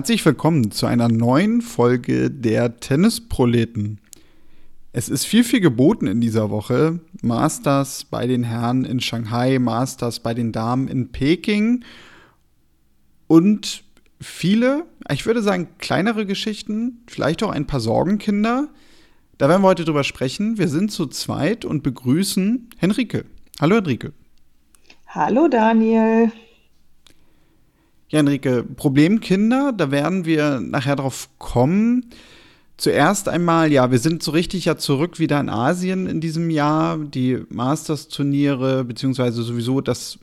[0.00, 4.00] Herzlich willkommen zu einer neuen Folge der Tennisproleten.
[4.94, 7.00] Es ist viel, viel geboten in dieser Woche.
[7.20, 11.84] Masters bei den Herren in Shanghai, Masters bei den Damen in Peking
[13.26, 13.84] und
[14.22, 18.68] viele, ich würde sagen, kleinere Geschichten, vielleicht auch ein paar Sorgenkinder.
[19.36, 20.56] Da werden wir heute drüber sprechen.
[20.56, 23.26] Wir sind zu zweit und begrüßen Henrike.
[23.60, 24.14] Hallo Henrike.
[25.08, 26.32] Hallo Daniel.
[28.10, 32.06] Ja, Enrique, Problemkinder, da werden wir nachher drauf kommen.
[32.76, 36.98] Zuerst einmal, ja, wir sind so richtig ja zurück wieder in Asien in diesem Jahr.
[36.98, 40.18] Die Masters-Turniere, beziehungsweise sowieso das,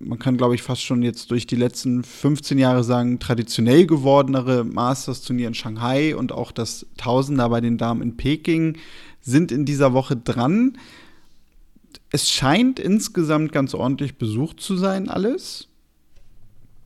[0.00, 4.64] man kann glaube ich fast schon jetzt durch die letzten 15 Jahre sagen, traditionell gewordenere
[4.64, 8.78] Masters-Turnier in Shanghai und auch das Tausender bei den Damen in Peking
[9.20, 10.76] sind in dieser Woche dran.
[12.10, 15.67] Es scheint insgesamt ganz ordentlich besucht zu sein, alles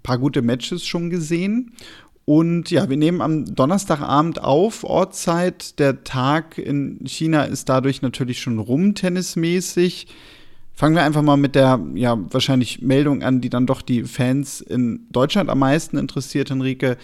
[0.02, 1.72] paar gute Matches schon gesehen.
[2.24, 5.78] Und ja, wir nehmen am Donnerstagabend auf, Ortszeit.
[5.78, 10.06] Der Tag in China ist dadurch natürlich schon rum, tennismäßig.
[10.74, 14.60] Fangen wir einfach mal mit der, ja, wahrscheinlich Meldung an, die dann doch die Fans
[14.60, 16.96] in Deutschland am meisten interessiert, Henrike.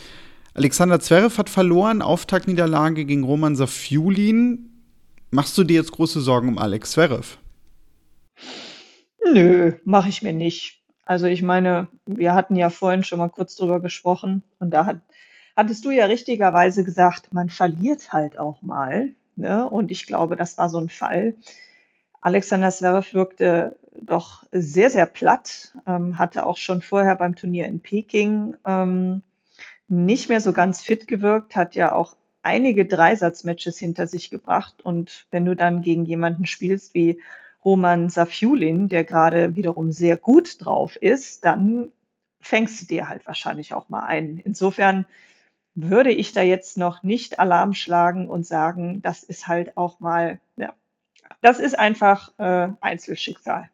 [0.55, 4.71] Alexander Zverev hat verloren, Auftaktniederlage gegen Roman Safiulin.
[5.31, 7.39] Machst du dir jetzt große Sorgen um Alex Zverev?
[9.33, 10.78] Nö, mache ich mir nicht.
[11.09, 15.01] Also ich meine, wir hatten ja vorhin schon mal kurz drüber gesprochen und da hat,
[15.57, 19.15] hattest du ja richtigerweise gesagt, man verliert halt auch mal.
[19.35, 19.67] Ne?
[19.67, 21.35] Und ich glaube, das war so ein Fall.
[22.21, 27.81] Alexander Zverev wirkte doch sehr, sehr platt, ähm, hatte auch schon vorher beim Turnier in
[27.81, 29.23] Peking ähm,
[29.89, 34.83] nicht mehr so ganz fit gewirkt, hat ja auch einige Dreisatzmatches hinter sich gebracht.
[34.83, 37.19] Und wenn du dann gegen jemanden spielst wie
[37.69, 41.93] Roman Safiulin, der gerade wiederum sehr gut drauf ist, dann
[42.41, 44.39] fängst du dir halt wahrscheinlich auch mal ein.
[44.43, 45.05] Insofern
[45.75, 50.41] würde ich da jetzt noch nicht Alarm schlagen und sagen, das ist halt auch mal,
[50.57, 50.73] ja,
[51.43, 53.69] das ist einfach äh, Einzelschicksal.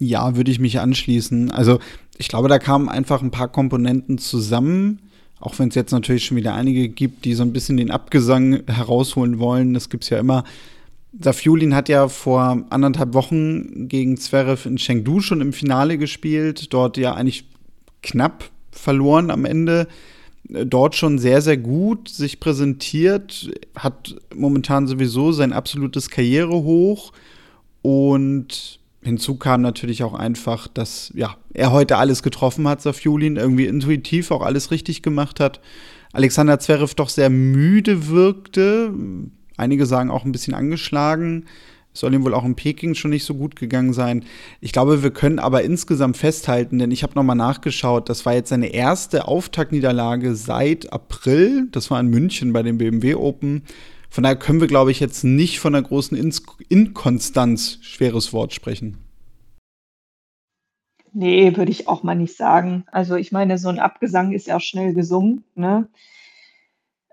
[0.00, 1.52] Ja, würde ich mich anschließen.
[1.52, 1.78] Also
[2.18, 6.36] ich glaube, da kamen einfach ein paar Komponenten zusammen, auch wenn es jetzt natürlich schon
[6.36, 9.74] wieder einige gibt, die so ein bisschen den Abgesang herausholen wollen.
[9.74, 10.42] Das gibt es ja immer.
[11.20, 16.96] Safiulin hat ja vor anderthalb Wochen gegen Zverev in Chengdu schon im Finale gespielt, dort
[16.96, 17.46] ja eigentlich
[18.02, 19.86] knapp verloren am Ende.
[20.48, 27.12] Dort schon sehr, sehr gut sich präsentiert, hat momentan sowieso sein absolutes Karrierehoch
[27.80, 33.66] und hinzu kam natürlich auch einfach, dass ja, er heute alles getroffen hat, Safiulin, irgendwie
[33.66, 35.60] intuitiv auch alles richtig gemacht hat.
[36.12, 38.92] Alexander Zverev doch sehr müde wirkte,
[39.56, 41.46] Einige sagen auch ein bisschen angeschlagen.
[41.94, 44.24] Es soll ihm wohl auch in Peking schon nicht so gut gegangen sein.
[44.60, 48.48] Ich glaube, wir können aber insgesamt festhalten, denn ich habe nochmal nachgeschaut, das war jetzt
[48.48, 51.68] seine erste Auftaktniederlage seit April.
[51.70, 53.62] Das war in München bei dem BMW Open.
[54.10, 56.32] Von daher können wir, glaube ich, jetzt nicht von einer großen In
[56.68, 58.98] Inkonstanz, schweres Wort, sprechen.
[61.12, 62.84] Nee, würde ich auch mal nicht sagen.
[62.90, 65.44] Also ich meine, so ein Abgesang ist ja auch schnell gesungen.
[65.54, 65.86] Ne?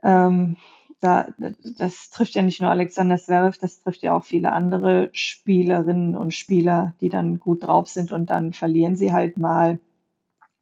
[0.02, 0.58] Ähm,
[1.02, 1.28] da,
[1.78, 6.34] das trifft ja nicht nur Alexander Zverev, das trifft ja auch viele andere Spielerinnen und
[6.34, 9.80] Spieler, die dann gut drauf sind und dann verlieren sie halt mal.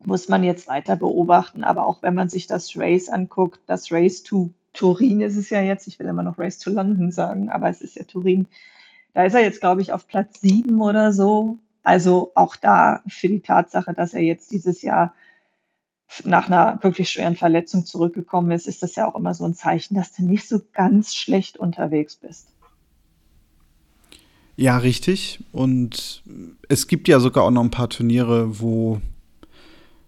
[0.04, 1.66] Muss man jetzt weiter beobachten.
[1.66, 5.62] Aber auch wenn man sich das Race anguckt, das Race to Turin ist es ja
[5.62, 8.48] jetzt, ich will immer noch Race to London sagen, aber es ist ja Turin.
[9.14, 11.58] Da ist er jetzt, glaube ich, auf Platz sieben oder so.
[11.84, 15.14] Also auch da für die Tatsache, dass er jetzt dieses Jahr
[16.24, 19.96] nach einer wirklich schweren Verletzung zurückgekommen ist, ist das ja auch immer so ein Zeichen,
[19.96, 22.48] dass du nicht so ganz schlecht unterwegs bist.
[24.56, 25.40] Ja, richtig.
[25.52, 26.22] Und
[26.68, 29.00] es gibt ja sogar auch noch ein paar Turniere, wo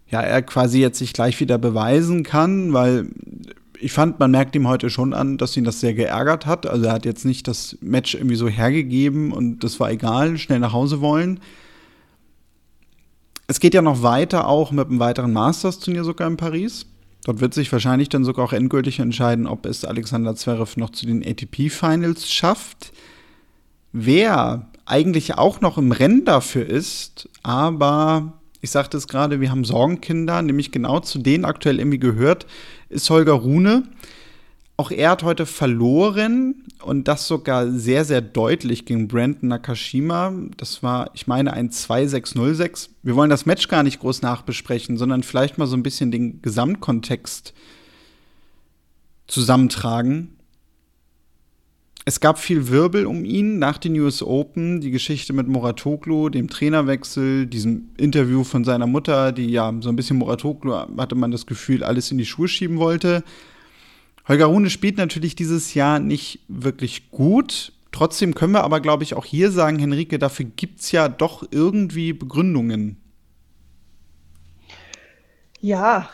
[0.08, 3.08] ja, er quasi jetzt sich gleich wieder beweisen kann, weil
[3.80, 6.66] ich fand, man merkt ihm heute schon an, dass ihn das sehr geärgert hat.
[6.66, 10.60] Also er hat jetzt nicht das Match irgendwie so hergegeben und das war egal, schnell
[10.60, 11.40] nach Hause wollen,
[13.46, 16.86] es geht ja noch weiter, auch mit einem weiteren Masters-Turnier sogar in Paris.
[17.24, 21.06] Dort wird sich wahrscheinlich dann sogar auch endgültig entscheiden, ob es Alexander Zverev noch zu
[21.06, 22.92] den ATP-Finals schafft.
[23.92, 29.64] Wer eigentlich auch noch im Rennen dafür ist, aber ich sagte es gerade, wir haben
[29.64, 32.46] Sorgenkinder, nämlich genau zu denen aktuell irgendwie gehört,
[32.88, 33.84] ist Holger Rune.
[34.76, 40.32] Auch er hat heute verloren und das sogar sehr, sehr deutlich gegen Brandon Nakashima.
[40.56, 42.90] Das war, ich meine, ein 2-6-0-6.
[43.02, 46.42] Wir wollen das Match gar nicht groß nachbesprechen, sondern vielleicht mal so ein bisschen den
[46.42, 47.54] Gesamtkontext
[49.26, 50.36] zusammentragen.
[52.04, 56.50] es gab viel Wirbel um ihn nach den US Open, die Geschichte mit Moratoglu, dem
[56.50, 61.46] Trainerwechsel, diesem Interview von seiner Mutter, die ja so ein bisschen Moratoglu, hatte man das
[61.46, 63.22] Gefühl, alles in die Schuhe schieben wollte.
[64.28, 67.72] Holger Rune spielt natürlich dieses Jahr nicht wirklich gut.
[67.90, 71.44] Trotzdem können wir aber, glaube ich, auch hier sagen, Henrike, dafür gibt es ja doch
[71.50, 72.96] irgendwie Begründungen.
[75.60, 76.08] Ja,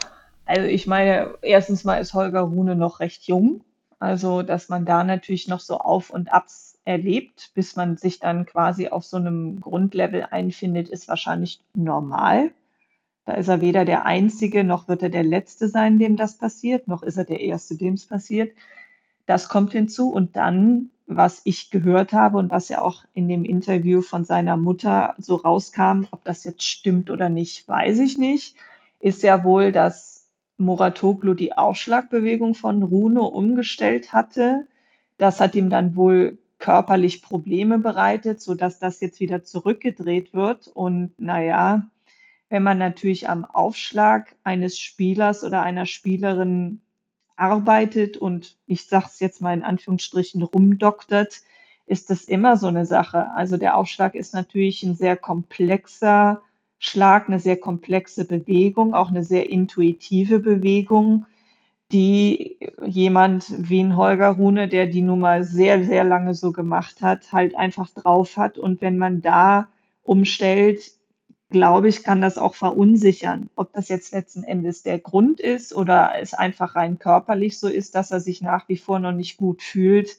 [0.44, 3.62] also ich meine, erstens mal ist Holger Rune noch recht jung.
[4.00, 8.46] Also, dass man da natürlich noch so Auf und Abs erlebt, bis man sich dann
[8.46, 12.52] quasi auf so einem Grundlevel einfindet, ist wahrscheinlich normal.
[13.28, 16.88] Da ist er weder der Einzige, noch wird er der Letzte sein, dem das passiert,
[16.88, 18.56] noch ist er der Erste, dem es passiert.
[19.26, 20.08] Das kommt hinzu.
[20.10, 24.56] Und dann, was ich gehört habe und was ja auch in dem Interview von seiner
[24.56, 28.56] Mutter so rauskam, ob das jetzt stimmt oder nicht, weiß ich nicht,
[28.98, 34.66] ist ja wohl, dass Muratoglu die Aufschlagbewegung von Rune umgestellt hatte.
[35.18, 40.68] Das hat ihm dann wohl körperlich Probleme bereitet, sodass das jetzt wieder zurückgedreht wird.
[40.68, 41.90] Und naja,
[42.48, 46.80] wenn man natürlich am Aufschlag eines Spielers oder einer Spielerin
[47.36, 51.42] arbeitet und ich sage es jetzt mal in Anführungsstrichen rumdoktert,
[51.86, 53.30] ist das immer so eine Sache.
[53.32, 56.42] Also der Aufschlag ist natürlich ein sehr komplexer
[56.78, 61.26] Schlag, eine sehr komplexe Bewegung, auch eine sehr intuitive Bewegung,
[61.90, 67.00] die jemand wie ein Holger Rune, der die nun mal sehr, sehr lange so gemacht
[67.00, 68.58] hat, halt einfach drauf hat.
[68.58, 69.68] Und wenn man da
[70.02, 70.92] umstellt,
[71.50, 73.48] glaube ich, kann das auch verunsichern.
[73.56, 77.94] Ob das jetzt letzten Endes der Grund ist oder es einfach rein körperlich so ist,
[77.94, 80.18] dass er sich nach wie vor noch nicht gut fühlt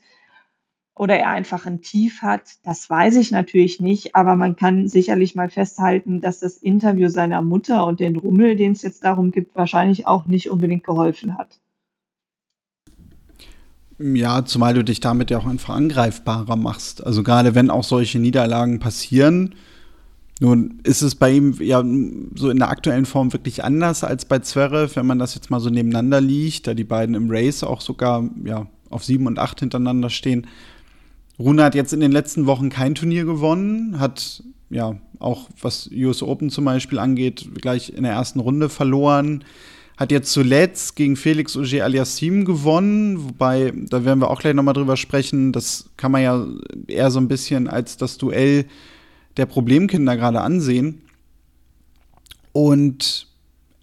[0.96, 5.34] oder er einfach ein Tief hat, das weiß ich natürlich nicht, aber man kann sicherlich
[5.34, 9.56] mal festhalten, dass das Interview seiner Mutter und den Rummel, den es jetzt darum gibt,
[9.56, 11.60] wahrscheinlich auch nicht unbedingt geholfen hat.
[13.98, 17.06] Ja, zumal du dich damit ja auch einfach angreifbarer machst.
[17.06, 19.56] Also gerade wenn auch solche Niederlagen passieren,
[20.40, 21.84] nun ist es bei ihm ja
[22.36, 25.60] so in der aktuellen Form wirklich anders als bei Zverev, wenn man das jetzt mal
[25.60, 29.60] so nebeneinander liegt, da die beiden im Race auch sogar ja, auf sieben und acht
[29.60, 30.48] hintereinander stehen.
[31.38, 36.24] Rune hat jetzt in den letzten Wochen kein Turnier gewonnen, hat ja auch was US
[36.24, 39.44] Open zum Beispiel angeht, gleich in der ersten Runde verloren.
[39.98, 44.74] Hat jetzt zuletzt gegen Felix Auger Aliassim gewonnen, wobei, da werden wir auch gleich nochmal
[44.74, 45.52] drüber sprechen.
[45.52, 46.48] Das kann man ja
[46.88, 48.66] eher so ein bisschen als das Duell
[49.38, 51.02] der Problemkinder gerade ansehen.
[52.52, 53.28] Und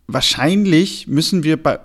[0.07, 1.79] wahrscheinlich müssen wir bei,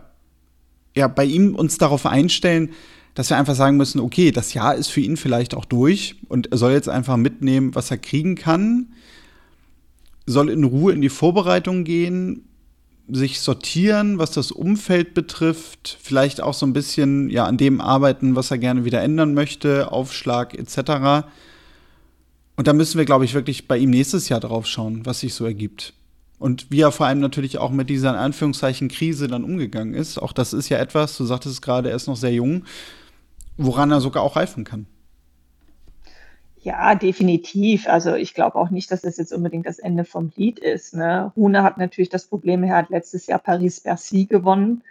[0.96, 2.72] ja, bei ihm uns darauf einstellen,
[3.14, 6.52] dass wir einfach sagen müssen, okay, das Jahr ist für ihn vielleicht auch durch und
[6.52, 8.94] er soll jetzt einfach mitnehmen, was er kriegen kann,
[10.26, 12.48] soll in Ruhe in die Vorbereitung gehen,
[13.10, 18.36] sich sortieren, was das Umfeld betrifft, vielleicht auch so ein bisschen ja an dem arbeiten,
[18.36, 21.28] was er gerne wieder ändern möchte, Aufschlag etc.
[22.62, 25.34] Und da müssen wir, glaube ich, wirklich bei ihm nächstes Jahr drauf schauen, was sich
[25.34, 25.96] so ergibt.
[26.38, 30.20] Und wie er vor allem natürlich auch mit dieser in Anführungszeichen Krise dann umgegangen ist.
[30.20, 32.66] Auch das ist ja etwas, du sagtest es gerade, er ist noch sehr jung,
[33.58, 34.86] woran er sogar auch reifen kann.
[36.62, 37.88] Ja, definitiv.
[37.88, 40.94] Also ich glaube auch nicht, dass das jetzt unbedingt das Ende vom Lied ist.
[40.94, 41.32] Ne?
[41.36, 44.84] Rune hat natürlich das Problem, er hat letztes Jahr Paris-Bercy gewonnen.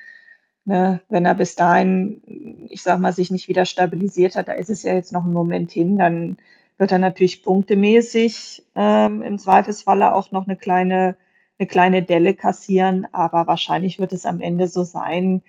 [0.65, 1.03] Ne?
[1.09, 2.21] Wenn er bis dahin,
[2.69, 5.33] ich sag mal, sich nicht wieder stabilisiert hat, da ist es ja jetzt noch ein
[5.33, 6.37] Moment hin, dann
[6.81, 11.15] wird er natürlich punktemäßig ähm, im Zweifelsfalle auch noch eine kleine,
[11.59, 13.07] eine kleine Delle kassieren.
[13.13, 15.43] Aber wahrscheinlich wird es am Ende so sein,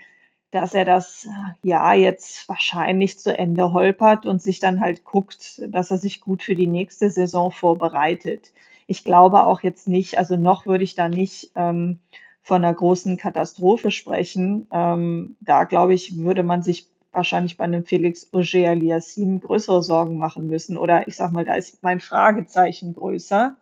[0.51, 1.29] dass er das
[1.63, 6.43] Jahr jetzt wahrscheinlich zu Ende holpert und sich dann halt guckt, dass er sich gut
[6.43, 8.51] für die nächste Saison vorbereitet.
[8.85, 11.99] Ich glaube auch jetzt nicht, also noch würde ich da nicht ähm,
[12.43, 14.67] von einer großen Katastrophe sprechen.
[14.69, 20.17] Ähm, da glaube ich, würde man sich wahrscheinlich bei einem Felix Auger Aliassime größere Sorgen
[20.17, 20.77] machen müssen.
[20.77, 23.55] Oder ich sage mal, da ist mein Fragezeichen größer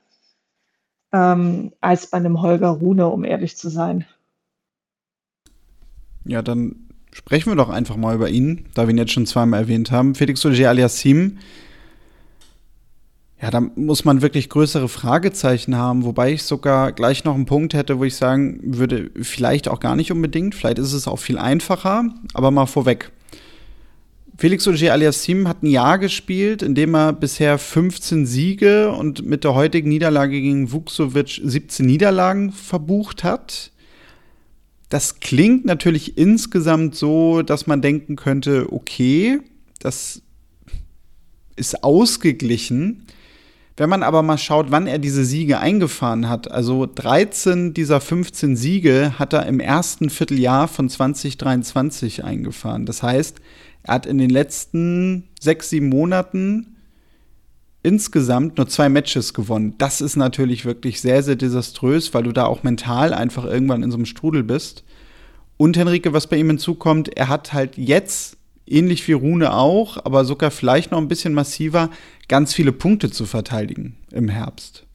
[1.11, 4.05] ähm, als bei einem Holger Rune, um ehrlich zu sein.
[6.25, 6.75] Ja, dann
[7.11, 10.15] sprechen wir doch einfach mal über ihn, da wir ihn jetzt schon zweimal erwähnt haben.
[10.15, 11.31] Felix Auger Aliassime.
[13.41, 17.73] Ja, da muss man wirklich größere Fragezeichen haben, wobei ich sogar gleich noch einen Punkt
[17.73, 21.37] hätte, wo ich sagen würde, vielleicht auch gar nicht unbedingt, vielleicht ist es auch viel
[21.37, 22.03] einfacher,
[22.33, 23.11] aber mal vorweg.
[24.39, 29.43] Felix Auger Aliassim hat ein Jahr gespielt, in dem er bisher 15 Siege und mit
[29.43, 33.73] der heutigen Niederlage gegen Vuksovic 17 Niederlagen verbucht hat.
[34.87, 39.41] Das klingt natürlich insgesamt so, dass man denken könnte, okay,
[39.79, 40.21] das
[41.57, 43.07] ist ausgeglichen.
[43.75, 48.55] Wenn man aber mal schaut, wann er diese Siege eingefahren hat, also 13 dieser 15
[48.55, 52.85] Siege hat er im ersten Vierteljahr von 2023 eingefahren.
[52.85, 53.41] Das heißt,
[53.83, 56.77] Er hat in den letzten sechs, sieben Monaten
[57.81, 59.75] insgesamt nur zwei Matches gewonnen.
[59.77, 63.91] Das ist natürlich wirklich sehr, sehr desaströs, weil du da auch mental einfach irgendwann in
[63.91, 64.83] so einem Strudel bist.
[65.57, 70.25] Und Henrike, was bei ihm hinzukommt, er hat halt jetzt, ähnlich wie Rune auch, aber
[70.25, 71.89] sogar vielleicht noch ein bisschen massiver,
[72.27, 74.85] ganz viele Punkte zu verteidigen im Herbst.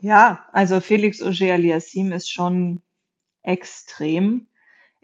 [0.00, 2.82] Ja, also Felix Auger-Aliassime ist schon
[3.42, 4.48] extrem.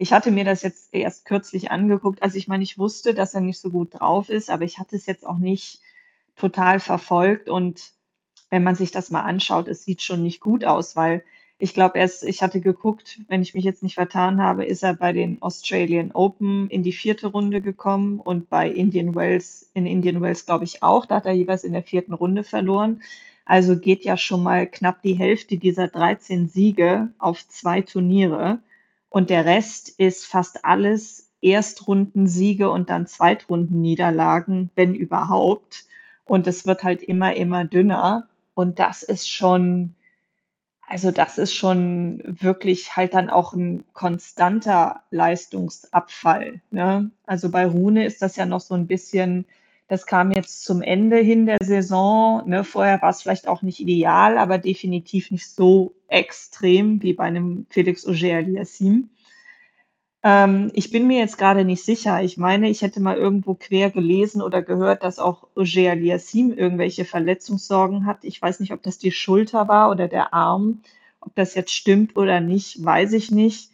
[0.01, 2.23] Ich hatte mir das jetzt erst kürzlich angeguckt.
[2.23, 4.95] Also ich meine, ich wusste, dass er nicht so gut drauf ist, aber ich hatte
[4.95, 5.81] es jetzt auch nicht
[6.37, 7.49] total verfolgt.
[7.49, 7.91] Und
[8.49, 11.23] wenn man sich das mal anschaut, es sieht schon nicht gut aus, weil
[11.57, 14.93] ich glaube, erst, ich hatte geguckt, wenn ich mich jetzt nicht vertan habe, ist er
[14.93, 20.21] bei den Australian Open in die vierte Runde gekommen und bei Indian Wells, in Indian
[20.21, 21.05] Wells glaube ich auch.
[21.05, 23.01] Da hat er jeweils in der vierten Runde verloren.
[23.43, 28.59] Also geht ja schon mal knapp die Hälfte dieser 13 Siege auf zwei Turniere.
[29.09, 35.85] Und der Rest ist fast alles Erstrundensiege und dann Zweitrundenniederlagen, wenn überhaupt.
[36.25, 38.27] Und es wird halt immer, immer dünner.
[38.53, 39.95] Und das ist schon,
[40.87, 46.61] also das ist schon wirklich halt dann auch ein konstanter Leistungsabfall.
[46.71, 47.09] Ne?
[47.25, 49.45] Also bei Rune ist das ja noch so ein bisschen
[49.89, 52.47] das kam jetzt zum Ende hin der Saison.
[52.47, 52.63] Ne?
[52.63, 57.65] Vorher war es vielleicht auch nicht ideal, aber definitiv nicht so extrem wie bei einem
[57.71, 59.09] Felix Auger-Aliassime.
[60.21, 62.21] Ähm, ich bin mir jetzt gerade nicht sicher.
[62.21, 68.05] Ich meine, ich hätte mal irgendwo quer gelesen oder gehört, dass auch Auger-Aliassime irgendwelche Verletzungssorgen
[68.05, 68.23] hat.
[68.23, 70.83] Ich weiß nicht, ob das die Schulter war oder der Arm.
[71.19, 73.71] Ob das jetzt stimmt oder nicht, weiß ich nicht.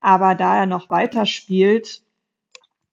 [0.00, 2.02] Aber da er noch weiter spielt,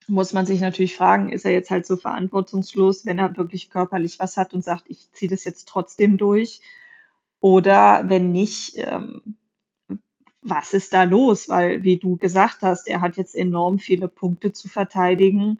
[0.08, 4.20] muss man sich natürlich fragen, ist er jetzt halt so verantwortungslos, wenn er wirklich körperlich
[4.20, 6.62] was hat und sagt, ich ziehe das jetzt trotzdem durch?
[7.40, 9.38] Oder wenn nicht, ähm,
[10.42, 11.50] was ist da los?
[11.50, 15.60] Weil, wie du gesagt hast, er hat jetzt enorm viele Punkte zu verteidigen.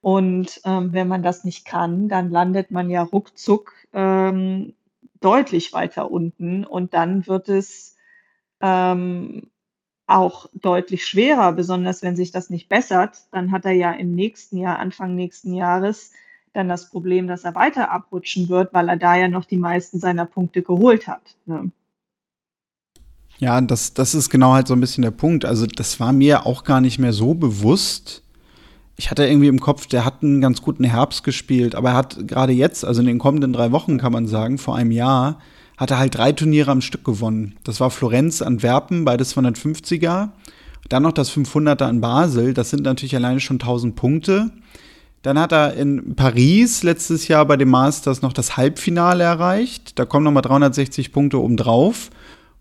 [0.00, 4.74] Und ähm, wenn man das nicht kann, dann landet man ja ruckzuck ähm,
[5.20, 6.64] deutlich weiter unten.
[6.64, 7.96] Und dann wird es
[8.60, 9.51] ähm,
[10.12, 13.16] auch deutlich schwerer, besonders wenn sich das nicht bessert.
[13.30, 16.12] Dann hat er ja im nächsten Jahr, Anfang nächsten Jahres,
[16.52, 19.98] dann das Problem, dass er weiter abrutschen wird, weil er da ja noch die meisten
[19.98, 21.22] seiner Punkte geholt hat.
[21.46, 21.70] Ne?
[23.38, 25.44] Ja, das, das ist genau halt so ein bisschen der Punkt.
[25.44, 28.22] Also, das war mir auch gar nicht mehr so bewusst.
[28.96, 32.28] Ich hatte irgendwie im Kopf, der hat einen ganz guten Herbst gespielt, aber er hat
[32.28, 35.40] gerade jetzt, also in den kommenden drei Wochen, kann man sagen, vor einem Jahr,
[35.82, 37.56] hat er halt drei Turniere am Stück gewonnen.
[37.64, 40.28] Das war Florenz, Antwerpen, beides 250er.
[40.88, 44.52] Dann noch das 500er in Basel, das sind natürlich alleine schon 1000 Punkte.
[45.22, 49.98] Dann hat er in Paris letztes Jahr bei dem Masters noch das Halbfinale erreicht.
[49.98, 52.10] Da kommen nochmal 360 Punkte obendrauf.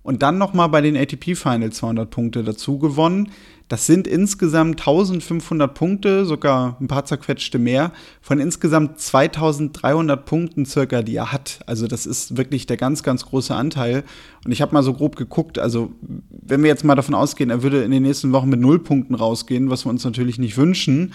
[0.02, 3.30] Und dann nochmal bei den ATP Finals 200 Punkte dazu gewonnen.
[3.72, 11.02] Das sind insgesamt 1500 Punkte, sogar ein paar zerquetschte mehr, von insgesamt 2300 Punkten circa,
[11.02, 11.62] die er hat.
[11.68, 14.04] Also das ist wirklich der ganz, ganz große Anteil.
[14.44, 15.94] Und ich habe mal so grob geguckt, also
[16.32, 19.16] wenn wir jetzt mal davon ausgehen, er würde in den nächsten Wochen mit null Punkten
[19.16, 21.14] rausgehen, was wir uns natürlich nicht wünschen,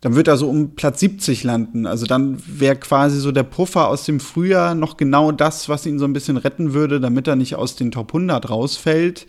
[0.00, 1.86] dann wird er so um Platz 70 landen.
[1.86, 6.00] Also dann wäre quasi so der Puffer aus dem Frühjahr noch genau das, was ihn
[6.00, 9.28] so ein bisschen retten würde, damit er nicht aus den Top 100 rausfällt.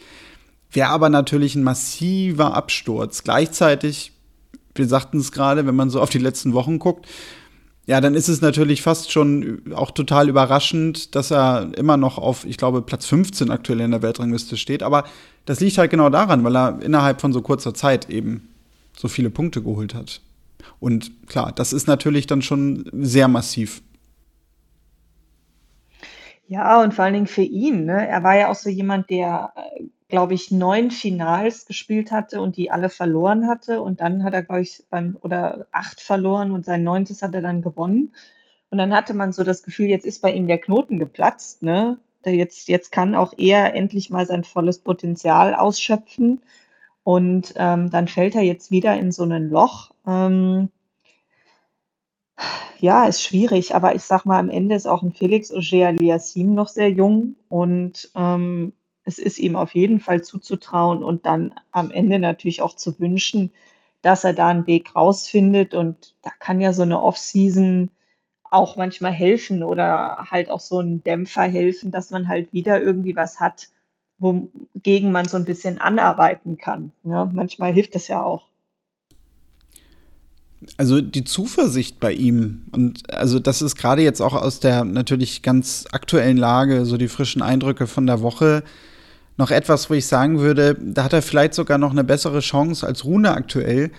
[0.71, 3.23] Wäre aber natürlich ein massiver Absturz.
[3.23, 4.11] Gleichzeitig,
[4.75, 7.07] wir sagten es gerade, wenn man so auf die letzten Wochen guckt,
[7.87, 12.45] ja, dann ist es natürlich fast schon auch total überraschend, dass er immer noch auf,
[12.45, 14.83] ich glaube, Platz 15 aktuell in der Weltrangliste steht.
[14.83, 15.05] Aber
[15.45, 18.47] das liegt halt genau daran, weil er innerhalb von so kurzer Zeit eben
[18.95, 20.21] so viele Punkte geholt hat.
[20.79, 23.81] Und klar, das ist natürlich dann schon sehr massiv.
[26.47, 27.85] Ja, und vor allen Dingen für ihn.
[27.85, 28.07] Ne?
[28.07, 32.57] Er war ja auch so jemand, der äh, glaube ich, neun Finals gespielt hatte und
[32.57, 33.81] die alle verloren hatte.
[33.81, 37.41] Und dann hat er, glaube ich, beim, oder acht verloren und sein neuntes hat er
[37.41, 38.13] dann gewonnen.
[38.71, 41.99] Und dann hatte man so das Gefühl, jetzt ist bei ihm der Knoten geplatzt, ne?
[42.25, 46.41] Jetzt, jetzt kann auch er endlich mal sein volles Potenzial ausschöpfen.
[47.03, 49.91] Und ähm, dann fällt er jetzt wieder in so ein Loch.
[50.05, 50.69] Ähm,
[52.79, 56.67] ja, ist schwierig, aber ich sag mal, am Ende ist auch ein Felix Auger-Aliassime noch
[56.67, 58.73] sehr jung und ähm,
[59.09, 63.51] es ist ihm auf jeden Fall zuzutrauen und dann am Ende natürlich auch zu wünschen,
[64.03, 65.73] dass er da einen Weg rausfindet.
[65.73, 67.89] Und da kann ja so eine Off-Season
[68.51, 73.15] auch manchmal helfen oder halt auch so ein Dämpfer helfen, dass man halt wieder irgendwie
[73.15, 73.69] was hat,
[74.19, 76.91] wogegen man so ein bisschen anarbeiten kann.
[77.03, 78.47] Ja, manchmal hilft das ja auch.
[80.77, 85.41] Also die Zuversicht bei ihm und also das ist gerade jetzt auch aus der natürlich
[85.41, 88.63] ganz aktuellen Lage so die frischen Eindrücke von der Woche
[89.39, 92.85] noch etwas, wo ich sagen würde, da hat er vielleicht sogar noch eine bessere Chance
[92.85, 93.89] als Rune aktuell.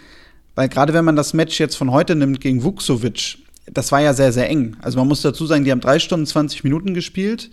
[0.54, 4.12] Weil gerade wenn man das Match jetzt von heute nimmt gegen Vuksovic, das war ja
[4.12, 4.76] sehr, sehr eng.
[4.82, 7.50] Also man muss dazu sagen, die haben drei Stunden 20 Minuten gespielt.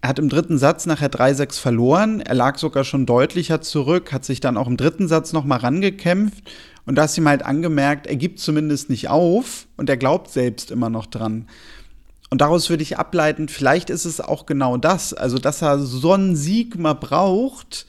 [0.00, 2.20] Er hat im dritten Satz nachher 3-6 verloren.
[2.20, 5.58] Er lag sogar schon deutlicher zurück, hat sich dann auch im dritten Satz noch mal
[5.58, 6.42] rangekämpft.
[6.86, 10.72] Und da ist ihm halt angemerkt, er gibt zumindest nicht auf und er glaubt selbst
[10.72, 11.46] immer noch dran.
[12.30, 16.12] Und daraus würde ich ableiten, vielleicht ist es auch genau das, also dass er so
[16.12, 17.86] einen Sieg mal braucht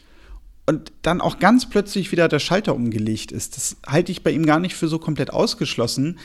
[0.66, 3.58] und dann auch ganz plötzlich wieder der Schalter umgelegt ist.
[3.58, 6.18] Das halte ich bei ihm gar nicht für so komplett ausgeschlossen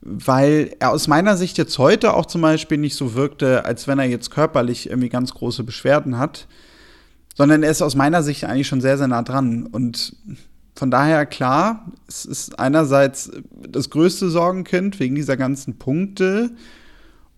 [0.00, 3.98] weil er aus meiner Sicht jetzt heute auch zum Beispiel nicht so wirkte, als wenn
[3.98, 6.46] er jetzt körperlich irgendwie ganz große Beschwerden hat,
[7.34, 9.66] sondern er ist aus meiner Sicht eigentlich schon sehr, sehr nah dran.
[9.66, 10.16] Und
[10.74, 13.30] von daher klar, es ist einerseits
[13.68, 16.50] das größte Sorgenkind wegen dieser ganzen Punkte.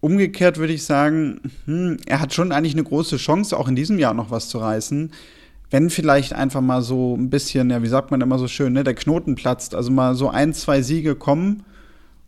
[0.00, 3.98] Umgekehrt würde ich sagen, hm, er hat schon eigentlich eine große Chance, auch in diesem
[3.98, 5.12] Jahr noch was zu reißen.
[5.70, 8.82] Wenn vielleicht einfach mal so ein bisschen, ja, wie sagt man immer so schön, ne,
[8.82, 11.64] der Knoten platzt, also mal so ein, zwei Siege kommen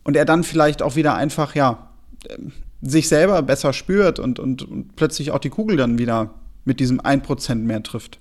[0.03, 1.89] und er dann vielleicht auch wieder einfach, ja,
[2.81, 6.33] sich selber besser spürt und, und, und plötzlich auch die Kugel dann wieder
[6.65, 8.19] mit diesem 1% mehr trifft.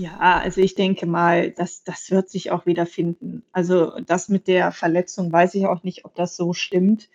[0.00, 3.42] Ja, also ich denke mal, das, das wird sich auch wieder finden.
[3.50, 7.08] Also das mit der Verletzung weiß ich auch nicht, ob das so stimmt.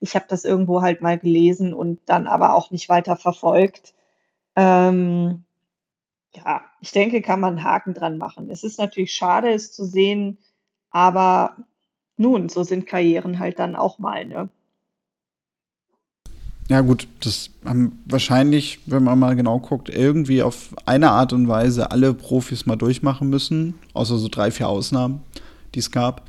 [0.00, 3.94] Ich habe das irgendwo halt mal gelesen und dann aber auch nicht weiter verfolgt.
[4.56, 5.44] Ähm,
[6.34, 8.50] ja, ich denke, kann man einen Haken dran machen.
[8.50, 10.38] Es ist natürlich schade, es zu sehen,
[10.90, 11.56] aber
[12.18, 14.50] nun, so sind Karrieren halt dann auch mal, ne?
[16.68, 21.46] Ja, gut, das haben wahrscheinlich, wenn man mal genau guckt, irgendwie auf eine Art und
[21.46, 25.20] Weise alle Profis mal durchmachen müssen, außer so drei, vier Ausnahmen,
[25.74, 26.28] die es gab.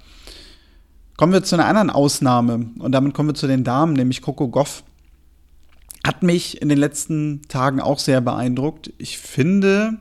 [1.18, 4.48] Kommen wir zu einer anderen Ausnahme und damit kommen wir zu den Damen, nämlich Coco
[4.48, 4.84] Goff.
[6.06, 8.94] Hat mich in den letzten Tagen auch sehr beeindruckt.
[9.00, 9.98] Ich finde,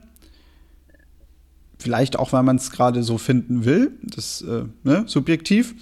[1.79, 5.75] Vielleicht auch, weil man es gerade so finden will, das äh, ne, subjektiv,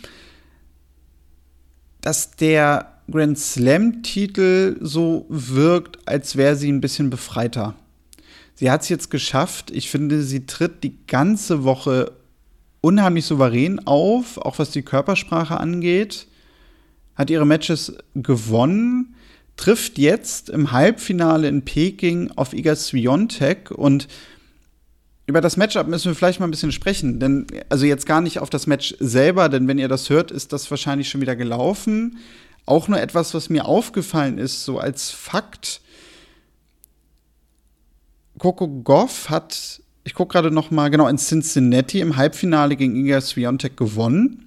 [2.00, 7.74] dass der Grand Slam-Titel so wirkt, als wäre sie ein bisschen befreiter.
[8.54, 9.70] Sie hat es jetzt geschafft.
[9.70, 12.12] Ich finde, sie tritt die ganze Woche
[12.80, 16.26] unheimlich souverän auf, auch was die Körpersprache angeht.
[17.14, 19.14] Hat ihre Matches gewonnen,
[19.56, 24.08] trifft jetzt im Halbfinale in Peking auf Iga Swiatek und
[25.26, 28.40] über das Matchup müssen wir vielleicht mal ein bisschen sprechen, denn also jetzt gar nicht
[28.40, 32.18] auf das Match selber, denn wenn ihr das hört, ist das wahrscheinlich schon wieder gelaufen.
[32.66, 35.81] Auch nur etwas, was mir aufgefallen ist, so als Fakt.
[38.38, 43.20] Coco Goff hat, ich gucke gerade noch mal genau in Cincinnati im Halbfinale gegen Iga
[43.20, 44.44] Swiatek gewonnen.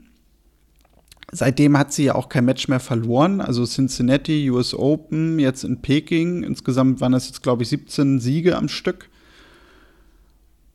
[1.31, 3.41] Seitdem hat sie ja auch kein Match mehr verloren.
[3.41, 6.43] Also Cincinnati, US Open, jetzt in Peking.
[6.43, 9.09] Insgesamt waren das jetzt, glaube ich, 17 Siege am Stück.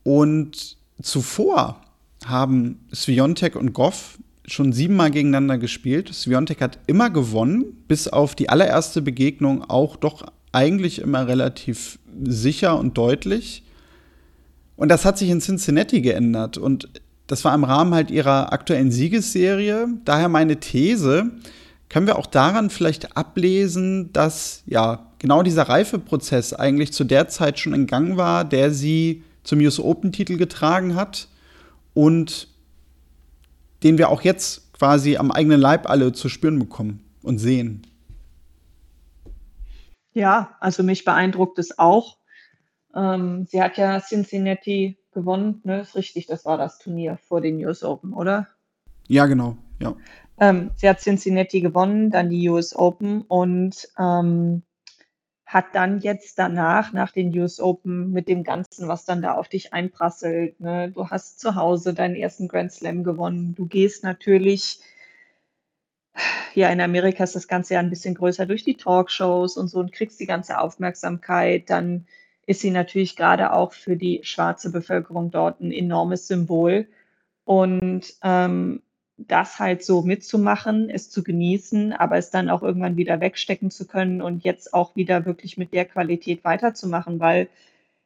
[0.05, 1.81] Und zuvor
[2.25, 6.13] haben Sviontek und Goff schon siebenmal gegeneinander gespielt.
[6.13, 12.79] Sviontek hat immer gewonnen, bis auf die allererste Begegnung auch doch eigentlich immer relativ sicher
[12.79, 13.63] und deutlich.
[14.77, 16.59] Und das hat sich in Cincinnati geändert.
[16.59, 16.89] Und
[17.27, 19.89] das war im Rahmen halt ihrer aktuellen Siegesserie.
[20.05, 21.31] Daher meine These,
[21.89, 27.59] können wir auch daran vielleicht ablesen, dass ja genau dieser Reifeprozess eigentlich zu der Zeit
[27.59, 31.29] schon in Gang war, der sie zum US Open-Titel getragen hat
[31.95, 32.49] und
[33.83, 37.87] den wir auch jetzt quasi am eigenen Leib alle zu spüren bekommen und sehen.
[40.13, 42.19] Ja, also mich beeindruckt es auch.
[42.95, 45.81] Ähm, sie hat ja Cincinnati gewonnen, ne?
[45.81, 48.49] Ist richtig, das war das Turnier vor den US Open, oder?
[49.09, 49.95] Ja, genau, ja.
[50.39, 54.63] Ähm, sie hat Cincinnati gewonnen, dann die US Open und ähm,
[55.53, 59.49] hat dann jetzt danach, nach den US Open, mit dem Ganzen, was dann da auf
[59.49, 60.91] dich einprasselt, ne?
[60.91, 64.81] du hast zu Hause deinen ersten Grand Slam gewonnen, du gehst natürlich,
[66.55, 69.81] ja, in Amerika ist das Ganze ja ein bisschen größer durch die Talkshows und so
[69.81, 72.07] und kriegst die ganze Aufmerksamkeit, dann
[72.47, 76.89] ist sie natürlich gerade auch für die schwarze Bevölkerung dort ein enormes Symbol.
[77.45, 78.83] Und ähm,
[79.29, 83.87] das halt so mitzumachen, es zu genießen, aber es dann auch irgendwann wieder wegstecken zu
[83.87, 87.49] können und jetzt auch wieder wirklich mit der Qualität weiterzumachen, weil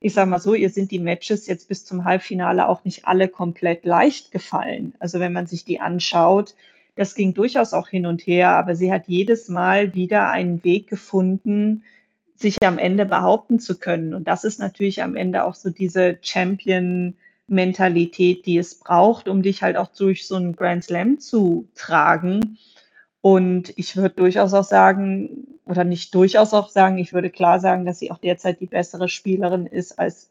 [0.01, 3.29] ich sage mal so, ihr sind die Matches jetzt bis zum Halbfinale auch nicht alle
[3.29, 4.95] komplett leicht gefallen.
[4.99, 6.55] Also wenn man sich die anschaut,
[6.97, 10.89] das ging durchaus auch hin und her, aber sie hat jedes Mal wieder einen Weg
[10.89, 11.85] gefunden,
[12.37, 14.15] sich am Ende behaupten zu können.
[14.15, 17.15] Und das ist natürlich am Ende auch so diese Champion-
[17.49, 22.59] Mentalität, die es braucht, um dich halt auch durch so einen Grand Slam zu tragen.
[23.21, 27.85] Und ich würde durchaus auch sagen oder nicht durchaus auch sagen, ich würde klar sagen,
[27.85, 30.31] dass sie auch derzeit die bessere Spielerin ist als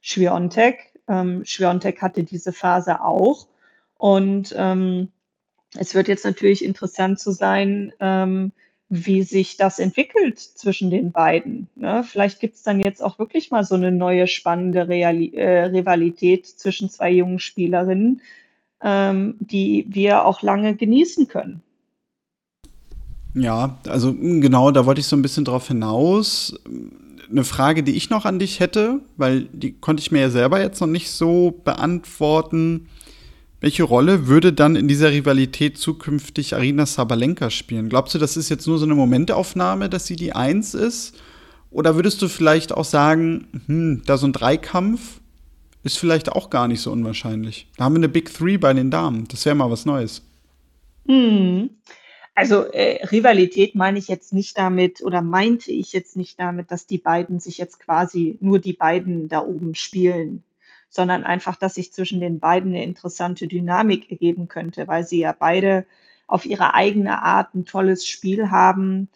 [0.00, 0.92] Świątek.
[1.08, 3.48] Ähm, Świątek hatte diese Phase auch.
[3.98, 5.08] Und ähm,
[5.76, 8.52] es wird jetzt natürlich interessant zu sein, ähm,
[8.88, 11.68] wie sich das entwickelt zwischen den beiden.
[11.74, 12.04] Ne?
[12.04, 16.46] Vielleicht gibt es dann jetzt auch wirklich mal so eine neue spannende Reali äh, Rivalität
[16.46, 18.20] zwischen zwei jungen Spielerinnen,
[18.82, 21.62] ähm, die wir auch lange genießen können.
[23.34, 26.54] Ja, also hm, genau, da wollte ich so ein bisschen drauf hinaus.
[27.28, 30.60] Eine Frage, die ich noch an dich hätte, weil die konnte ich mir ja selber
[30.60, 32.88] jetzt noch nicht so beantworten.
[33.60, 37.88] Welche Rolle würde dann in dieser Rivalität zukünftig Arina Sabalenka spielen?
[37.88, 41.14] Glaubst du, das ist jetzt nur so eine Momentaufnahme, dass sie die Eins ist?
[41.70, 45.20] Oder würdest du vielleicht auch sagen, hm, da so ein Dreikampf
[45.82, 47.68] ist vielleicht auch gar nicht so unwahrscheinlich?
[47.76, 49.26] Da haben wir eine Big Three bei den Damen.
[49.28, 50.22] Das wäre mal was Neues.
[51.06, 51.70] Hm.
[52.34, 56.86] Also, äh, Rivalität meine ich jetzt nicht damit oder meinte ich jetzt nicht damit, dass
[56.86, 60.44] die beiden sich jetzt quasi nur die beiden da oben spielen,
[60.88, 65.34] sondern einfach, dass sich zwischen den beiden eine interessante Dynamik ergeben könnte, weil sie ja
[65.38, 65.86] beide
[66.26, 69.08] auf ihre eigene Art ein tolles Spiel haben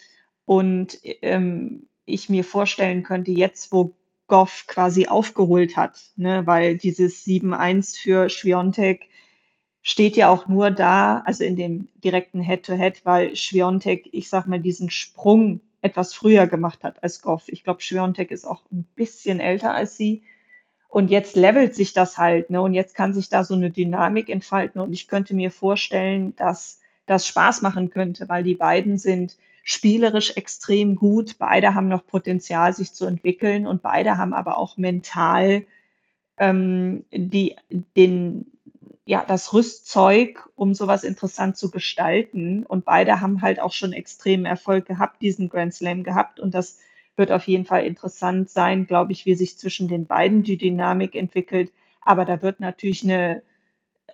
[0.45, 3.95] und, ähm, ich mir vorstellen könnte, jetzt, wo
[4.27, 9.09] Goff quasi aufgeholt hat, ne, weil dieses 7-1 für Świątek
[9.83, 14.61] steht ja auch nur da, also in dem direkten Head-to-Head, weil Schwiontek, ich sag mal,
[14.61, 17.45] diesen Sprung etwas früher gemacht hat als Goff.
[17.49, 20.23] Ich glaube, Schwiontek ist auch ein bisschen älter als sie.
[20.91, 22.61] Und jetzt levelt sich das halt, ne?
[22.61, 24.81] Und jetzt kann sich da so eine Dynamik entfalten.
[24.81, 30.37] Und ich könnte mir vorstellen, dass das Spaß machen könnte, weil die beiden sind spielerisch
[30.37, 31.39] extrem gut.
[31.39, 33.69] Beide haben noch Potenzial, sich zu entwickeln.
[33.69, 35.65] Und beide haben aber auch mental
[36.39, 37.55] ähm, die,
[37.97, 38.47] den,
[39.05, 42.67] ja, das Rüstzeug, um sowas interessant zu gestalten.
[42.67, 46.41] Und beide haben halt auch schon extremen Erfolg gehabt, diesen Grand Slam gehabt.
[46.41, 46.79] Und das
[47.21, 51.15] wird auf jeden Fall interessant sein, glaube ich, wie sich zwischen den beiden die Dynamik
[51.15, 51.71] entwickelt.
[52.01, 53.43] Aber da wird natürlich eine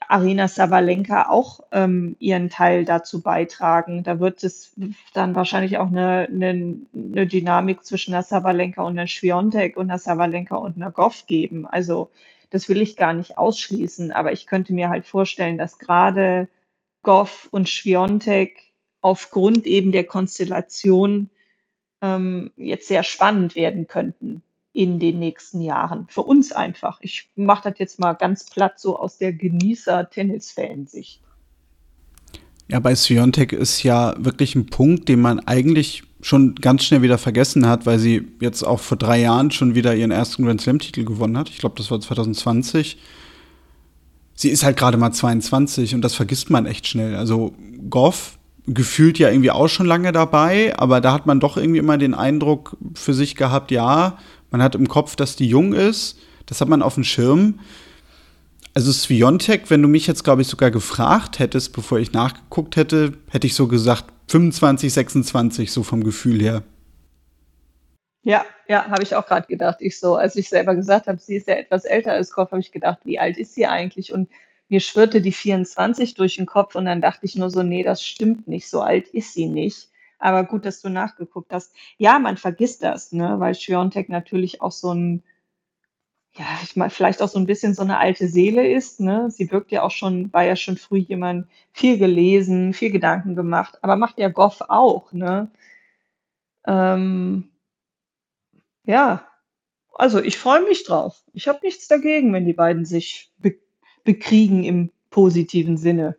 [0.09, 4.03] Arena Sabalenka auch ähm, ihren Teil dazu beitragen.
[4.03, 4.75] Da wird es
[5.15, 9.99] dann wahrscheinlich auch eine, eine, eine Dynamik zwischen der Sabalenka und der Schwiontek und der
[9.99, 11.65] Sabalenka und einer Goff geben.
[11.65, 12.11] Also
[12.51, 16.49] das will ich gar nicht ausschließen, aber ich könnte mir halt vorstellen, dass gerade
[17.03, 18.65] Goff und Schwiontek
[19.01, 21.31] aufgrund eben der Konstellation
[22.07, 24.43] ähm, jetzt sehr spannend werden könnten
[24.73, 26.07] in den nächsten Jahren.
[26.09, 26.99] Für uns einfach.
[27.01, 31.21] Ich mache das jetzt mal ganz platt so aus der Genießer-Tennis-Fan-Sicht.
[32.69, 37.19] Ja, bei Sviontek ist ja wirklich ein Punkt, den man eigentlich schon ganz schnell wieder
[37.19, 41.05] vergessen hat, weil sie jetzt auch vor drei Jahren schon wieder ihren ersten Grand Slam-Titel
[41.05, 41.49] gewonnen hat.
[41.49, 42.99] Ich glaube, das war 2020.
[44.35, 47.17] Sie ist halt gerade mal 22 und das vergisst man echt schnell.
[47.17, 47.55] Also
[47.89, 51.99] Goff gefühlt ja irgendwie auch schon lange dabei, aber da hat man doch irgendwie immer
[51.99, 54.19] den Eindruck für sich gehabt, ja,
[54.51, 56.19] man hat im Kopf, dass die jung ist.
[56.47, 57.61] Das hat man auf dem Schirm.
[58.75, 63.15] Also Sviontek, wenn du mich jetzt, glaube ich, sogar gefragt hättest, bevor ich nachgeguckt hätte,
[63.31, 66.63] hätte ich so gesagt, 25, 26, so vom Gefühl her.
[68.23, 69.77] Ja, ja, habe ich auch gerade gedacht.
[69.81, 72.61] Ich so, als ich selber gesagt habe, sie ist ja etwas älter als Kopf, habe
[72.61, 74.13] ich gedacht, wie alt ist sie eigentlich?
[74.13, 74.29] Und
[74.69, 78.03] mir schwirrte die 24 durch den Kopf und dann dachte ich nur so, nee, das
[78.05, 79.91] stimmt nicht, so alt ist sie nicht.
[80.19, 81.73] Aber gut, dass du nachgeguckt hast.
[81.99, 85.23] Ja, man vergisst das, ne, weil Schwiontek natürlich auch so ein,
[86.35, 89.31] ja, ich meine, vielleicht auch so ein bisschen so eine alte Seele ist, ne?
[89.31, 93.79] Sie wirkt ja auch schon war ja schon früh jemand viel gelesen, viel Gedanken gemacht,
[93.83, 95.51] aber macht ja Goff auch, ne?
[96.67, 97.51] Ähm,
[98.85, 99.27] ja,
[99.95, 101.23] also ich freue mich drauf.
[101.33, 103.57] Ich habe nichts dagegen, wenn die beiden sich be
[104.07, 106.17] bekriegen im positiven Sinne.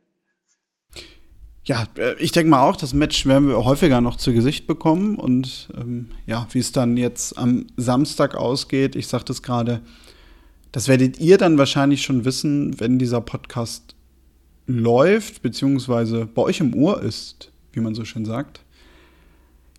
[1.67, 5.17] Ja, äh, ich denke mal auch, das Match werden wir häufiger noch zu Gesicht bekommen.
[5.17, 9.81] Und ähm, ja, wie es dann jetzt am Samstag ausgeht, ich sagte es gerade,
[10.71, 13.95] das werdet ihr dann wahrscheinlich schon wissen, wenn dieser Podcast
[14.65, 18.61] läuft, beziehungsweise bei euch im Ohr ist, wie man so schön sagt.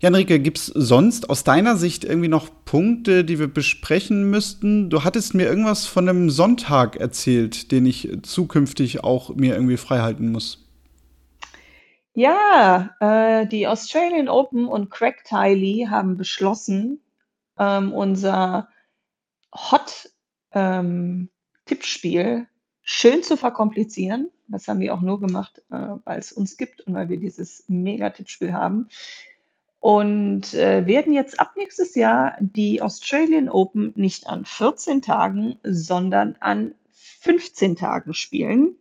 [0.01, 4.91] Janrike, gibt es sonst aus deiner Sicht irgendwie noch Punkte, die wir besprechen müssten?
[4.91, 10.31] Du hattest mir irgendwas von einem Sonntag erzählt, den ich zukünftig auch mir irgendwie freihalten
[10.31, 10.69] muss.
[12.15, 17.01] Ja, äh, die Australian Open und Craig Tiley haben beschlossen,
[17.59, 18.69] ähm, unser
[19.53, 20.11] Hot
[20.53, 21.29] ähm,
[22.83, 24.31] schön zu verkomplizieren.
[24.47, 27.65] Das haben wir auch nur gemacht, äh, weil es uns gibt und weil wir dieses
[27.69, 28.89] Mega-Tippspiel haben.
[29.81, 36.35] Und äh, werden jetzt ab nächstes Jahr die Australian Open nicht an 14 Tagen, sondern
[36.41, 36.75] an
[37.21, 38.77] 15 Tagen spielen.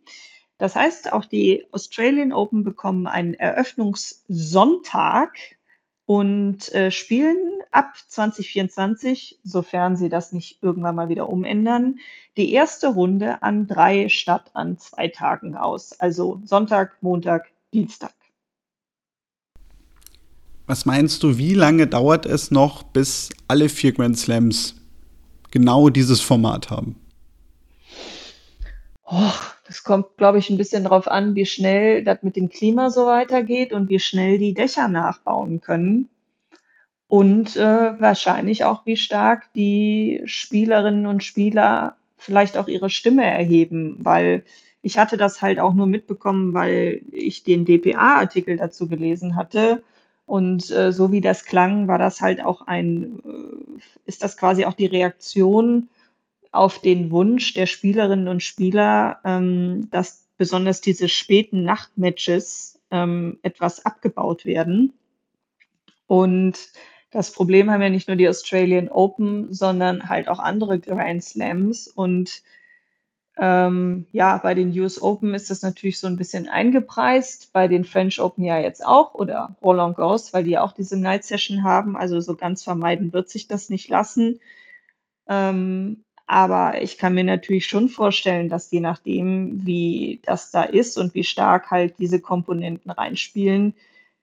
[0.58, 5.36] Das heißt, auch die Australian Open bekommen einen Eröffnungssonntag
[6.04, 12.00] und äh, spielen ab 2024, sofern sie das nicht irgendwann mal wieder umändern,
[12.36, 15.98] die erste Runde an drei statt an zwei Tagen aus.
[16.00, 18.14] Also Sonntag, Montag, Dienstag.
[20.68, 24.76] Was meinst du, wie lange dauert es noch, bis alle vier Grand Slams
[25.50, 26.94] genau dieses Format haben?
[29.06, 29.32] Oh,
[29.66, 33.06] das kommt, glaube ich, ein bisschen darauf an, wie schnell das mit dem Klima so
[33.06, 36.10] weitergeht und wie schnell die Dächer nachbauen können.
[37.06, 43.96] Und äh, wahrscheinlich auch, wie stark die Spielerinnen und Spieler vielleicht auch ihre Stimme erheben,
[44.00, 44.44] weil
[44.82, 49.82] ich hatte das halt auch nur mitbekommen, weil ich den DPA-Artikel dazu gelesen hatte.
[50.28, 54.66] Und äh, so wie das klang, war das halt auch ein, äh, ist das quasi
[54.66, 55.88] auch die Reaktion
[56.52, 63.86] auf den Wunsch der Spielerinnen und Spieler, ähm, dass besonders diese späten Nachtmatches ähm, etwas
[63.86, 64.92] abgebaut werden.
[66.06, 66.58] Und
[67.10, 71.88] das Problem haben ja nicht nur die Australian Open, sondern halt auch andere Grand Slams.
[71.88, 72.42] Und
[73.40, 77.84] ähm, ja, bei den US Open ist das natürlich so ein bisschen eingepreist, bei den
[77.84, 81.62] French Open ja jetzt auch oder Roland Garros, weil die ja auch diese Night Session
[81.62, 81.96] haben.
[81.96, 84.40] Also so ganz vermeiden wird sich das nicht lassen.
[85.28, 90.98] Ähm, aber ich kann mir natürlich schon vorstellen, dass je nachdem, wie das da ist
[90.98, 93.74] und wie stark halt diese Komponenten reinspielen,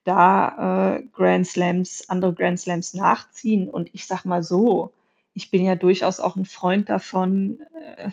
[0.04, 3.70] da äh, Grand Slams, andere Grand Slams nachziehen.
[3.70, 4.92] Und ich sag mal so,
[5.34, 7.60] ich bin ja durchaus auch ein Freund davon,
[7.98, 8.10] äh,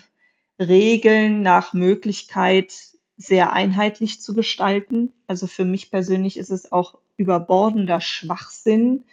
[0.69, 2.73] Regeln nach Möglichkeit
[3.17, 5.13] sehr einheitlich zu gestalten.
[5.27, 9.05] Also für mich persönlich ist es auch überbordender Schwachsinn,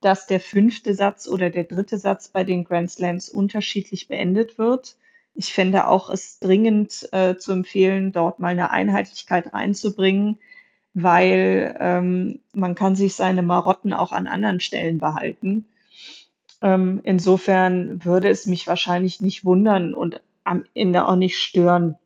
[0.00, 4.96] dass der fünfte Satz oder der dritte Satz bei den Grand Slams unterschiedlich beendet wird.
[5.34, 10.38] Ich fände auch es dringend äh, zu empfehlen, dort mal eine Einheitlichkeit reinzubringen,
[10.94, 15.66] weil ähm, man kann sich seine Marotten auch an anderen Stellen behalten.
[16.60, 21.96] Ähm, insofern würde es mich wahrscheinlich nicht wundern und am Ende auch nicht stören,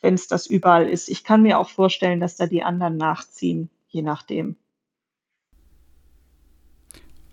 [0.00, 1.08] wenn es das überall ist.
[1.08, 4.56] Ich kann mir auch vorstellen, dass da die anderen nachziehen, je nachdem.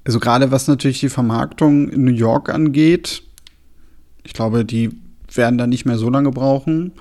[0.05, 3.23] Also gerade was natürlich die Vermarktung in New York angeht,
[4.23, 4.89] ich glaube, die
[5.33, 6.93] werden da nicht mehr so lange brauchen.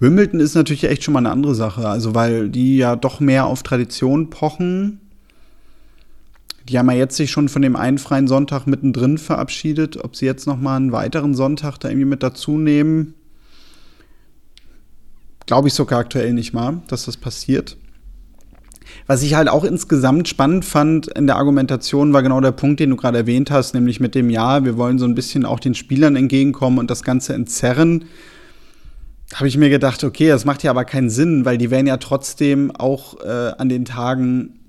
[0.00, 3.46] Wimbledon ist natürlich echt schon mal eine andere Sache, also weil die ja doch mehr
[3.46, 5.00] auf Tradition pochen.
[6.68, 10.04] Die haben ja jetzt sich schon von dem einen freien Sonntag mittendrin verabschiedet.
[10.04, 13.14] Ob sie jetzt noch mal einen weiteren Sonntag da irgendwie mit dazu nehmen,
[15.46, 17.78] glaube ich sogar aktuell nicht mal, dass das passiert.
[19.06, 22.90] Was ich halt auch insgesamt spannend fand in der Argumentation, war genau der Punkt, den
[22.90, 25.74] du gerade erwähnt hast, nämlich mit dem Ja, wir wollen so ein bisschen auch den
[25.74, 28.04] Spielern entgegenkommen und das Ganze entzerren
[29.34, 31.98] habe ich mir gedacht, okay, das macht ja aber keinen Sinn, weil die werden ja
[31.98, 34.60] trotzdem auch äh, an den Tagen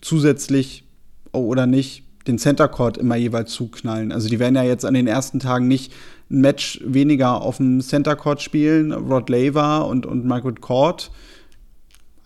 [0.00, 0.84] zusätzlich
[1.32, 4.12] oder nicht den Center Court immer jeweils zuknallen.
[4.12, 5.92] Also die werden ja jetzt an den ersten Tagen nicht
[6.30, 11.10] ein Match weniger auf dem Center Court spielen, Rod Laver und, und Margaret Court.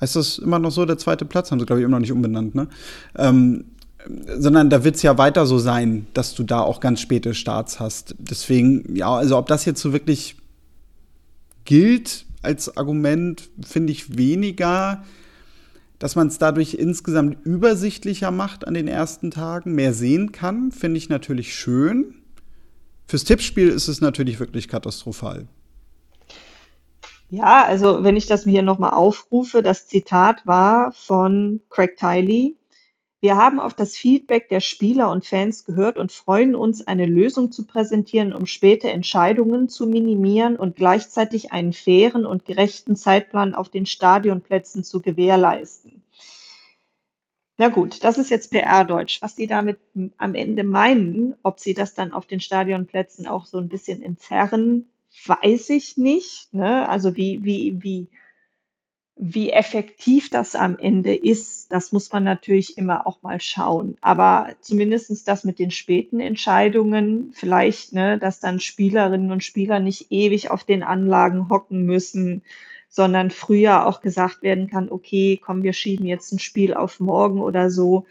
[0.00, 1.50] Heißt das immer noch so, der zweite Platz?
[1.50, 2.68] Haben sie, glaube ich, immer noch nicht umbenannt, ne?
[3.16, 3.64] Ähm,
[4.38, 7.80] sondern da wird es ja weiter so sein, dass du da auch ganz späte Starts
[7.80, 8.14] hast.
[8.18, 10.36] Deswegen, ja, also ob das jetzt so wirklich
[11.64, 15.04] gilt als Argument, finde ich weniger,
[15.98, 20.98] dass man es dadurch insgesamt übersichtlicher macht an den ersten Tagen, mehr sehen kann, finde
[20.98, 22.14] ich natürlich schön.
[23.06, 25.46] Fürs Tippspiel ist es natürlich wirklich katastrophal.
[27.28, 32.56] Ja, also wenn ich das mir hier nochmal aufrufe, das Zitat war von Craig Tiley.
[33.26, 37.50] Wir haben auf das Feedback der Spieler und Fans gehört und freuen uns, eine Lösung
[37.50, 43.68] zu präsentieren, um späte Entscheidungen zu minimieren und gleichzeitig einen fairen und gerechten Zeitplan auf
[43.68, 46.04] den Stadionplätzen zu gewährleisten.
[47.56, 49.20] Na gut, das ist jetzt PR-Deutsch.
[49.22, 49.80] Was die damit
[50.18, 54.88] am Ende meinen, ob sie das dann auf den Stadionplätzen auch so ein bisschen entzerren,
[55.26, 56.54] weiß ich nicht.
[56.54, 56.88] Ne?
[56.88, 58.06] Also wie, wie, wie
[59.18, 63.96] wie effektiv das am Ende ist, das muss man natürlich immer auch mal schauen.
[64.02, 70.12] Aber zumindestens das mit den späten Entscheidungen, vielleicht, ne, dass dann Spielerinnen und Spieler nicht
[70.12, 72.42] ewig auf den Anlagen hocken müssen,
[72.90, 77.40] sondern früher auch gesagt werden kann, okay, komm, wir schieben jetzt ein Spiel auf morgen
[77.40, 78.04] oder so.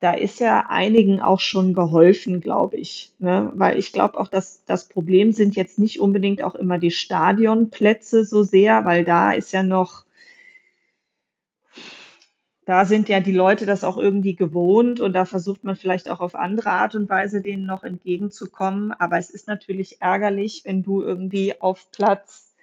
[0.00, 3.12] Da ist ja einigen auch schon geholfen, glaube ich.
[3.20, 3.52] Ne?
[3.54, 8.24] Weil ich glaube auch, dass das Problem sind jetzt nicht unbedingt auch immer die Stadionplätze
[8.24, 10.04] so sehr, weil da ist ja noch
[12.66, 16.20] da sind ja die Leute das auch irgendwie gewohnt und da versucht man vielleicht auch
[16.20, 18.92] auf andere Art und Weise denen noch entgegenzukommen.
[18.92, 22.54] Aber es ist natürlich ärgerlich, wenn du irgendwie auf Platz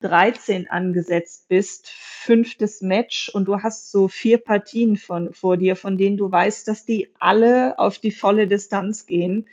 [0.00, 5.96] 13 angesetzt bist, fünftes Match und du hast so vier Partien von, vor dir, von
[5.98, 9.46] denen du weißt, dass die alle auf die volle Distanz gehen.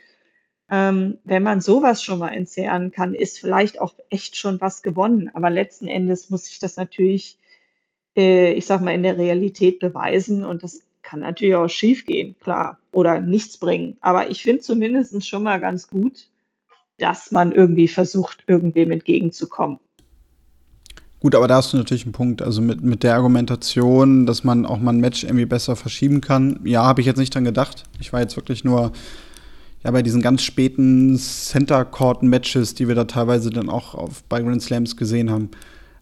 [0.70, 5.30] Ähm, wenn man sowas schon mal entzerren kann, ist vielleicht auch echt schon was gewonnen.
[5.34, 7.38] Aber letzten Endes muss ich das natürlich,
[8.16, 12.34] äh, ich sag mal, in der Realität beweisen und das kann natürlich auch schief gehen,
[12.40, 13.96] klar, oder nichts bringen.
[14.00, 16.28] Aber ich finde zumindest schon mal ganz gut,
[16.98, 19.78] dass man irgendwie versucht, irgendwem entgegenzukommen.
[21.20, 22.42] Gut, aber da hast du natürlich einen Punkt.
[22.42, 26.60] Also mit, mit der Argumentation, dass man auch mal ein Match irgendwie besser verschieben kann.
[26.64, 27.84] Ja, habe ich jetzt nicht dran gedacht.
[27.98, 28.92] Ich war jetzt wirklich nur
[29.82, 34.22] ja, bei diesen ganz späten Center Court Matches, die wir da teilweise dann auch auf,
[34.24, 35.50] bei Grand Slams gesehen haben.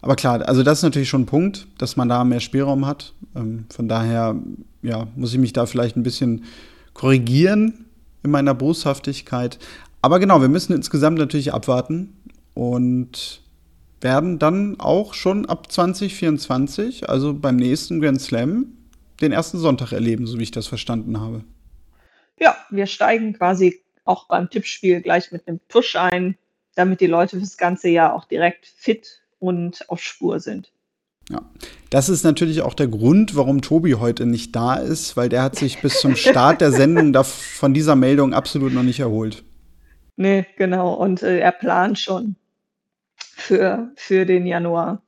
[0.03, 3.15] Aber klar, also das ist natürlich schon ein Punkt, dass man da mehr Spielraum hat.
[3.37, 4.37] Ähm, von daher,
[4.83, 6.45] ja, muss ich mich da vielleicht ein bisschen
[6.93, 7.87] korrigieren
[8.25, 9.59] in meiner Boshaftigkeit.
[10.03, 12.13] Aber genau, wir müssen insgesamt natürlich abwarten
[12.55, 13.41] und
[14.01, 18.67] werden dann auch schon ab 2024, also beim nächsten Grand Slam,
[19.21, 21.45] den ersten Sonntag erleben, so wie ich das verstanden habe.
[22.41, 26.37] Ja, wir steigen quasi auch beim Tippspiel gleich mit einem Tusch ein,
[26.75, 30.73] damit die Leute fürs ganze Jahr auch direkt fit und auf Spur sind.
[31.29, 31.43] Ja,
[31.91, 35.57] das ist natürlich auch der Grund, warum Tobi heute nicht da ist, weil der hat
[35.57, 39.43] sich bis zum Start der Sendung von dieser Meldung absolut noch nicht erholt.
[40.17, 40.95] Nee, genau.
[40.95, 42.37] Und äh, er plant schon
[43.17, 45.03] für, für den Januar.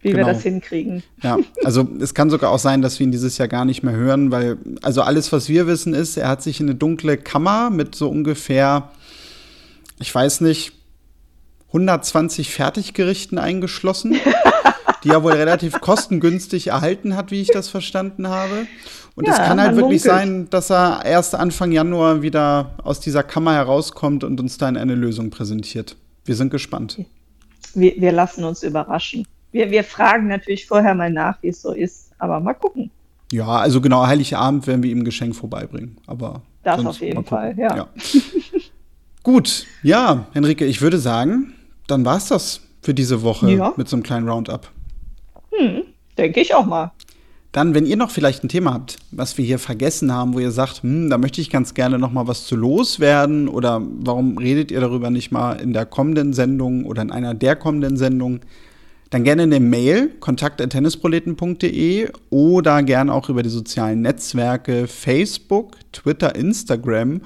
[0.00, 0.26] Wie genau.
[0.26, 1.02] wir das hinkriegen.
[1.22, 3.94] Ja, also es kann sogar auch sein, dass wir ihn dieses Jahr gar nicht mehr
[3.94, 7.70] hören, weil, also alles, was wir wissen, ist, er hat sich in eine dunkle Kammer
[7.70, 8.90] mit so ungefähr,
[10.00, 10.81] ich weiß nicht,
[11.72, 14.16] 120 Fertiggerichten eingeschlossen,
[15.04, 18.66] die er wohl relativ kostengünstig erhalten hat, wie ich das verstanden habe.
[19.14, 20.22] Und ja, es kann halt wirklich munkelt.
[20.22, 24.94] sein, dass er erst Anfang Januar wieder aus dieser Kammer herauskommt und uns dann eine
[24.94, 25.96] Lösung präsentiert.
[26.24, 26.98] Wir sind gespannt.
[27.74, 29.26] Wir, wir lassen uns überraschen.
[29.50, 32.90] Wir, wir fragen natürlich vorher mal nach, wie es so ist, aber mal gucken.
[33.30, 35.96] Ja, also genau, Heiligabend werden wir ihm ein Geschenk vorbeibringen.
[36.06, 37.76] Aber das auf jeden Fall, ja.
[37.76, 37.88] ja.
[39.22, 41.54] Gut, ja, Henrike, ich würde sagen,
[41.92, 43.72] dann war es das für diese Woche ja.
[43.76, 44.68] mit so einem kleinen Roundup.
[45.52, 45.82] Hm,
[46.18, 46.90] denke ich auch mal.
[47.52, 50.50] Dann, wenn ihr noch vielleicht ein Thema habt, was wir hier vergessen haben, wo ihr
[50.50, 54.70] sagt, hm, da möchte ich ganz gerne noch mal was zu loswerden oder warum redet
[54.70, 58.40] ihr darüber nicht mal in der kommenden Sendung oder in einer der kommenden Sendungen,
[59.10, 67.20] dann gerne eine Mail kontakt@tennisproleten.de oder gerne auch über die sozialen Netzwerke Facebook, Twitter, Instagram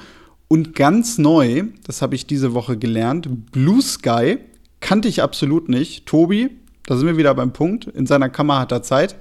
[0.48, 4.38] und ganz neu, das habe ich diese Woche gelernt, Blue Sky
[4.80, 6.06] kannte ich absolut nicht.
[6.06, 6.50] Tobi,
[6.86, 9.16] da sind wir wieder beim Punkt, in seiner Kammer hat er Zeit.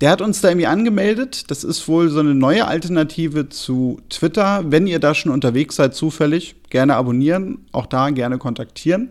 [0.00, 1.50] Der hat uns da irgendwie angemeldet.
[1.50, 4.64] Das ist wohl so eine neue Alternative zu Twitter.
[4.66, 7.66] Wenn ihr da schon unterwegs seid, zufällig, gerne abonnieren.
[7.72, 9.10] Auch da gerne kontaktieren.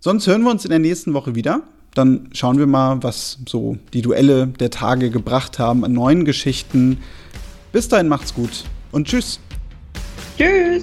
[0.00, 1.62] Sonst hören wir uns in der nächsten Woche wieder.
[1.94, 6.98] Dann schauen wir mal, was so die Duelle der Tage gebracht haben an neuen Geschichten.
[7.72, 9.38] Bis dahin macht's gut und tschüss.
[10.38, 10.82] Tschüss.